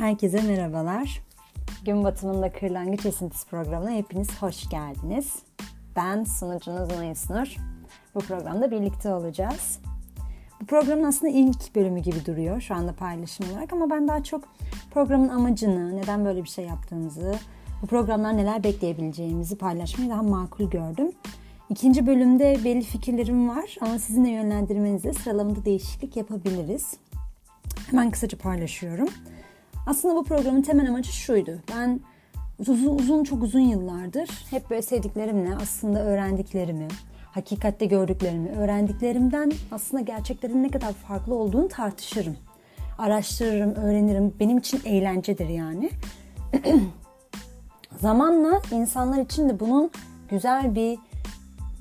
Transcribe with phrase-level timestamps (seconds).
[0.00, 1.22] Herkese merhabalar.
[1.84, 5.34] Gün batımında Kırlangıç Esintisi programına hepiniz hoş geldiniz.
[5.96, 7.56] Ben sunucunuz Mayıs Nur.
[8.14, 9.80] Bu programda birlikte olacağız.
[10.60, 14.44] Bu programın aslında ilk bölümü gibi duruyor şu anda paylaşım olarak ama ben daha çok
[14.90, 17.34] programın amacını, neden böyle bir şey yaptığımızı,
[17.82, 21.12] bu programdan neler bekleyebileceğimizi paylaşmayı daha makul gördüm.
[21.70, 26.94] İkinci bölümde belli fikirlerim var ama sizin de yönlendirmenizle sıralamada değişiklik yapabiliriz.
[27.90, 29.08] Hemen kısaca paylaşıyorum.
[29.86, 31.58] Aslında bu programın temel amacı şuydu.
[31.74, 32.00] Ben
[32.58, 36.88] uzun, uzun çok uzun yıllardır hep böyle sevdiklerimle aslında öğrendiklerimi,
[37.32, 42.36] hakikatte gördüklerimi, öğrendiklerimden aslında gerçeklerin ne kadar farklı olduğunu tartışırım.
[42.98, 44.34] Araştırırım, öğrenirim.
[44.40, 45.90] Benim için eğlencedir yani.
[48.00, 49.90] Zamanla insanlar için de bunun
[50.30, 50.98] güzel bir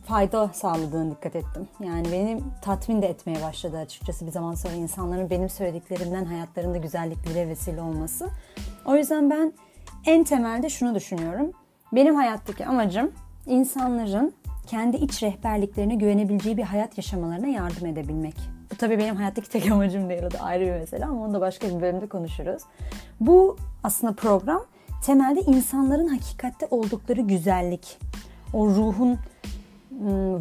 [0.09, 1.67] fayda sağladığını dikkat ettim.
[1.83, 7.49] Yani beni tatmin de etmeye başladı açıkçası bir zaman sonra insanların benim söylediklerimden hayatlarında güzelliklere
[7.49, 8.29] vesile olması.
[8.85, 9.53] O yüzden ben
[10.05, 11.51] en temelde şunu düşünüyorum.
[11.91, 13.11] Benim hayattaki amacım
[13.45, 14.33] insanların
[14.67, 18.35] kendi iç rehberliklerine güvenebileceği bir hayat yaşamalarına yardım edebilmek.
[18.71, 20.23] Bu tabii benim hayattaki tek amacım değil.
[20.23, 22.63] O da ayrı bir mesele ama onu da başka bir bölümde konuşuruz.
[23.19, 24.65] Bu aslında program
[25.05, 27.99] temelde insanların hakikatte oldukları güzellik,
[28.53, 29.17] o ruhun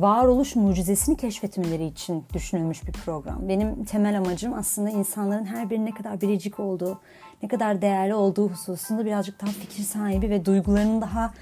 [0.01, 3.49] varoluş mucizesini keşfetmeleri için düşünülmüş bir program.
[3.49, 7.01] Benim temel amacım aslında insanların her birinin ne kadar biricik olduğu,
[7.43, 11.35] ne kadar değerli olduğu hususunda birazcık daha fikir sahibi ve duygularının daha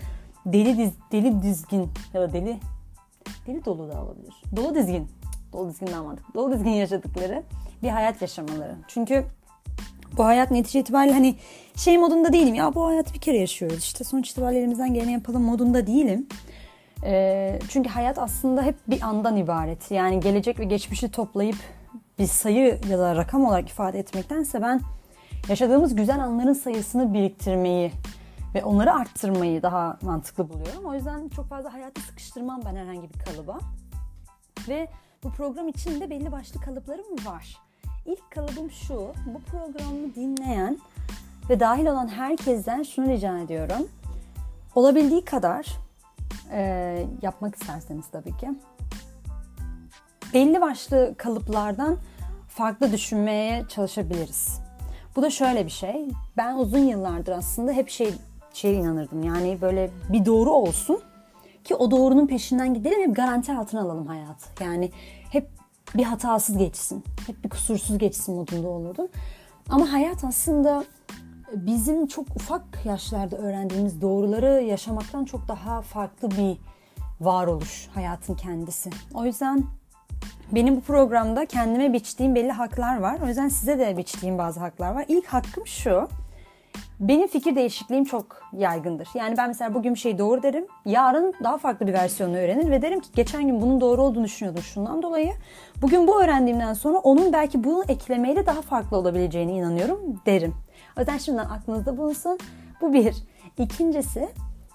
[0.46, 2.60] deli diz, deli dizgin ya da deli
[3.46, 4.34] deli dolu da olabilir.
[4.56, 5.08] Dolu dizgin.
[5.52, 6.34] Dolu dizgin daha mantıklı.
[6.34, 7.42] Dolu dizgin yaşadıkları
[7.82, 8.76] bir hayat yaşamaları.
[8.88, 9.24] Çünkü
[10.16, 11.34] bu hayat netice itibariyle hani
[11.76, 15.42] şey modunda değilim ya bu hayatı bir kere yaşıyoruz işte sonuç itibariyle elimizden geleni yapalım
[15.42, 16.26] modunda değilim.
[17.04, 19.90] E, çünkü hayat aslında hep bir andan ibaret.
[19.90, 21.56] Yani gelecek ve geçmişi toplayıp
[22.18, 24.80] bir sayı ya da rakam olarak ifade etmektense ben
[25.48, 27.92] yaşadığımız güzel anların sayısını biriktirmeyi
[28.54, 30.84] ve onları arttırmayı daha mantıklı buluyorum.
[30.84, 33.58] O yüzden çok fazla hayatı sıkıştırmam ben herhangi bir kalıba.
[34.68, 34.88] Ve
[35.24, 37.56] bu program içinde belli başlı kalıplarım var.
[38.06, 38.94] İlk kalıbım şu,
[39.26, 40.78] bu programı dinleyen
[41.50, 43.88] ve dahil olan herkesten şunu rica ediyorum.
[44.74, 45.66] Olabildiği kadar
[46.52, 48.50] e, yapmak isterseniz tabii ki.
[50.34, 51.96] Belli başlı kalıplardan
[52.48, 54.60] farklı düşünmeye çalışabiliriz.
[55.16, 56.08] Bu da şöyle bir şey.
[56.36, 58.14] Ben uzun yıllardır aslında hep şey
[58.52, 59.22] şeye inanırdım.
[59.22, 61.00] Yani böyle bir doğru olsun
[61.64, 64.64] ki o doğrunun peşinden gidelim hep garanti altına alalım hayatı.
[64.64, 64.90] Yani
[65.30, 65.48] hep
[65.94, 67.04] bir hatasız geçsin.
[67.26, 69.08] Hep bir kusursuz geçsin modunda olurdum.
[69.68, 70.84] Ama hayat aslında
[71.52, 76.58] bizim çok ufak yaşlarda öğrendiğimiz doğruları yaşamaktan çok daha farklı bir
[77.20, 78.90] varoluş hayatın kendisi.
[79.14, 79.64] O yüzden
[80.52, 83.18] benim bu programda kendime biçtiğim belli haklar var.
[83.24, 85.04] O yüzden size de biçtiğim bazı haklar var.
[85.08, 86.08] İlk hakkım şu.
[87.00, 89.08] Benim fikir değişikliğim çok yaygındır.
[89.14, 90.66] Yani ben mesela bugün bir şey doğru derim.
[90.84, 94.62] Yarın daha farklı bir versiyonu öğrenir ve derim ki geçen gün bunun doğru olduğunu düşünüyordum
[94.62, 95.32] şundan dolayı.
[95.82, 100.54] Bugün bu öğrendiğimden sonra onun belki bunu eklemeyle daha farklı olabileceğine inanıyorum derim.
[100.96, 102.38] O yüzden şimdiden aklınızda bulunsun.
[102.80, 103.14] Bu bir.
[103.58, 104.28] İkincisi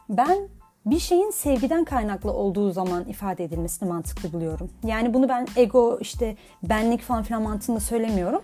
[0.10, 0.38] ben
[0.86, 4.70] bir şeyin sevgiden kaynaklı olduğu zaman ifade edilmesini mantıklı buluyorum.
[4.84, 8.42] Yani bunu ben ego işte benlik falan filan mantığında söylemiyorum.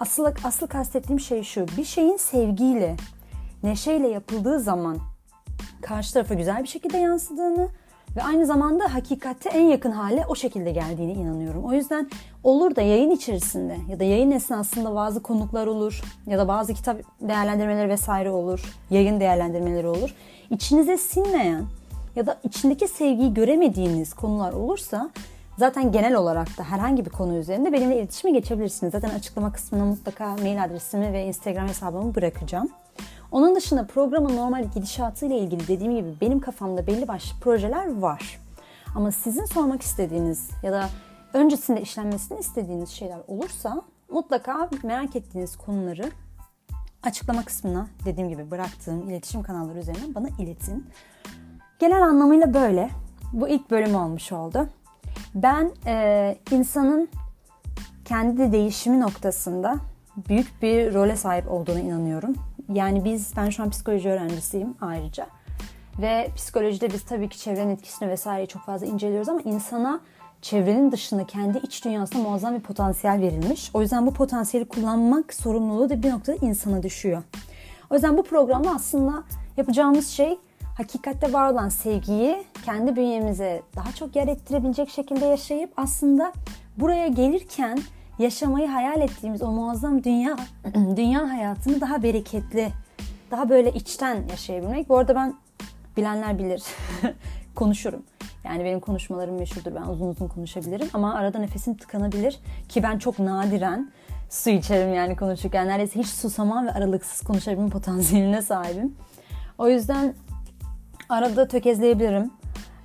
[0.00, 1.66] Asıl, asıl kastettiğim şey şu.
[1.76, 2.96] Bir şeyin sevgiyle,
[3.62, 4.98] neşeyle yapıldığı zaman
[5.82, 7.68] karşı tarafa güzel bir şekilde yansıdığını
[8.16, 11.64] ve aynı zamanda hakikatte en yakın hale o şekilde geldiğine inanıyorum.
[11.64, 12.10] O yüzden
[12.44, 16.96] olur da yayın içerisinde ya da yayın esnasında bazı konuklar olur ya da bazı kitap
[17.20, 20.14] değerlendirmeleri vesaire olur, yayın değerlendirmeleri olur.
[20.50, 21.64] İçinize sinmeyen
[22.16, 25.10] ya da içindeki sevgiyi göremediğiniz konular olursa
[25.60, 28.92] zaten genel olarak da herhangi bir konu üzerinde benimle iletişime geçebilirsiniz.
[28.92, 32.68] Zaten açıklama kısmına mutlaka mail adresimi ve Instagram hesabımı bırakacağım.
[33.32, 38.40] Onun dışında programın normal gidişatı ile ilgili dediğim gibi benim kafamda belli başlı projeler var.
[38.94, 40.88] Ama sizin sormak istediğiniz ya da
[41.32, 46.10] öncesinde işlenmesini istediğiniz şeyler olursa mutlaka merak ettiğiniz konuları
[47.02, 50.86] açıklama kısmına dediğim gibi bıraktığım iletişim kanalları üzerinden bana iletin.
[51.78, 52.90] Genel anlamıyla böyle.
[53.32, 54.68] Bu ilk bölüm olmuş oldu.
[55.34, 57.08] Ben e, insanın
[58.04, 59.76] kendi değişimi noktasında
[60.28, 62.34] büyük bir role sahip olduğuna inanıyorum.
[62.72, 65.26] Yani biz, ben şu an psikoloji öğrencisiyim ayrıca.
[65.98, 70.00] Ve psikolojide biz tabii ki çevrenin etkisini vesaireyi çok fazla inceliyoruz ama insana
[70.42, 73.70] çevrenin dışında kendi iç dünyasında muazzam bir potansiyel verilmiş.
[73.74, 77.22] O yüzden bu potansiyeli kullanmak sorumluluğu da bir noktada insana düşüyor.
[77.90, 79.22] O yüzden bu programda aslında
[79.56, 80.38] yapacağımız şey
[80.76, 86.32] hakikatte var olan sevgiyi kendi bünyemize daha çok yer ettirebilecek şekilde yaşayıp aslında
[86.76, 87.78] buraya gelirken
[88.18, 90.36] yaşamayı hayal ettiğimiz o muazzam dünya
[90.96, 92.68] dünya hayatını daha bereketli,
[93.30, 94.88] daha böyle içten yaşayabilmek.
[94.88, 95.34] Bu arada ben
[95.96, 96.62] bilenler bilir.
[97.54, 98.02] konuşurum.
[98.44, 99.74] Yani benim konuşmalarım meşhurdur.
[99.74, 102.38] Ben uzun uzun konuşabilirim ama arada nefesim tıkanabilir
[102.68, 103.90] ki ben çok nadiren
[104.30, 105.68] su içerim yani konuşurken.
[105.68, 108.94] Neredeyse hiç susamam ve aralıksız konuşabilme potansiyeline sahibim.
[109.58, 110.14] O yüzden
[111.10, 112.30] arada tökezleyebilirim.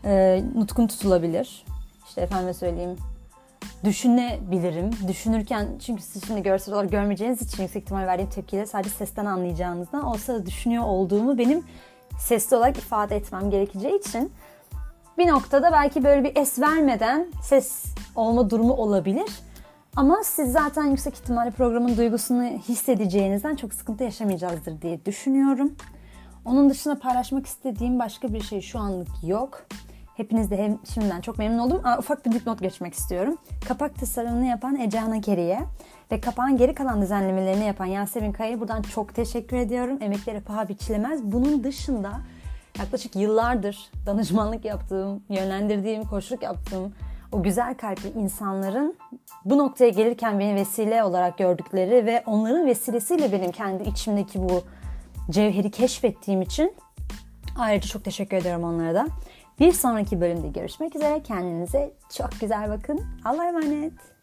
[0.06, 1.66] E, nutkum tutulabilir.
[2.08, 2.98] İşte efendime söyleyeyim
[3.86, 4.92] düşünebilirim.
[5.08, 10.04] Düşünürken çünkü siz şimdi görsel olarak görmeyeceğiniz için yüksek ihtimal verdiğim tepkiyle sadece sesten anlayacağınızdan
[10.04, 11.64] olsa da düşünüyor olduğumu benim
[12.20, 14.32] sesli olarak ifade etmem gerekeceği için
[15.18, 17.86] bir noktada belki böyle bir es vermeden ses
[18.16, 19.30] olma durumu olabilir.
[19.96, 25.72] Ama siz zaten yüksek ihtimalle programın duygusunu hissedeceğinizden çok sıkıntı yaşamayacağızdır diye düşünüyorum.
[26.46, 29.66] Onun dışında paylaşmak istediğim başka bir şey şu anlık yok.
[30.18, 31.82] Hepiniz de hem şimdiden çok memnun oldum.
[31.84, 33.38] Aa, ufak bir dipnot geçmek istiyorum.
[33.68, 35.60] Kapak tasarımını yapan Ece Hanakeri'ye
[36.12, 39.98] ve kapağın geri kalan düzenlemelerini yapan Yasemin Kaya'ya buradan çok teşekkür ediyorum.
[40.02, 41.24] Emekleri paha biçilemez.
[41.24, 42.12] Bunun dışında
[42.80, 46.94] yaklaşık yıllardır danışmanlık yaptığım, yönlendirdiğim, koçluk yaptığım
[47.32, 48.96] o güzel kalpli insanların
[49.46, 54.62] bu noktaya gelirken beni vesile olarak gördükleri ve onların vesilesiyle benim kendi içimdeki bu
[55.32, 56.74] cevheri keşfettiğim için
[57.58, 59.08] ayrıca çok teşekkür ediyorum onlara da.
[59.60, 61.24] Bir sonraki bölümde görüşmek üzere.
[61.24, 63.02] Kendinize çok güzel bakın.
[63.26, 64.15] Allah'a emanet.